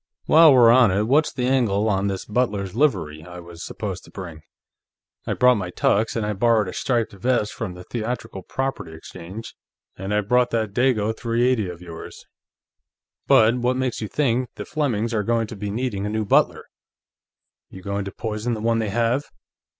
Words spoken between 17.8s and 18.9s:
going to poison the one they